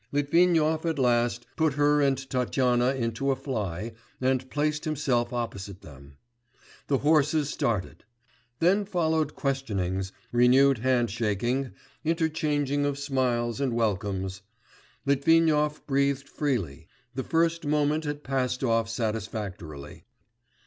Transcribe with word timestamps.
Litvinov 0.11 0.83
at 0.87 0.97
last 0.97 1.45
put 1.55 1.73
her 1.73 2.01
and 2.01 2.27
Tatyana 2.27 2.95
into 2.95 3.29
a 3.29 3.35
fly, 3.35 3.93
and 4.19 4.49
placed 4.49 4.83
himself 4.83 5.31
opposite 5.31 5.81
them. 5.81 6.17
The 6.87 6.97
horses 6.97 7.51
started. 7.51 8.03
Then 8.57 8.83
followed 8.83 9.35
questionings, 9.35 10.11
renewed 10.31 10.79
handshaking, 10.79 11.73
interchanging 12.03 12.83
of 12.83 12.97
smiles 12.97 13.61
and 13.61 13.73
welcomes.... 13.73 14.41
Litvinov 15.05 15.85
breathed 15.85 16.27
freely; 16.27 16.87
the 17.13 17.23
first 17.23 17.63
moment 17.63 18.03
had 18.03 18.23
passed 18.23 18.63
off 18.63 18.89
satisfactorily. 18.89 20.05